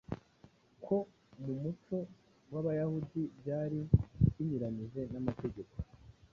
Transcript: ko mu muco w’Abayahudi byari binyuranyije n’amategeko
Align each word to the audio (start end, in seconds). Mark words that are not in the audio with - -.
ko 0.85 0.97
mu 1.43 1.53
muco 1.61 1.97
w’Abayahudi 2.51 3.21
byari 3.39 3.79
binyuranyije 4.35 5.01
n’amategeko 5.11 5.75